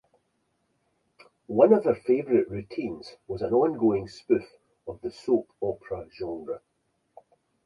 One 1.45 1.73
of 1.73 1.83
their 1.83 1.93
favorite 1.93 2.49
routines 2.49 3.17
was 3.27 3.43
an 3.43 3.53
ongoing 3.53 4.07
spoof 4.07 4.51
of 4.87 4.99
the 5.01 5.11
soap 5.11 5.49
opera 5.61 6.07
genre. 6.11 6.61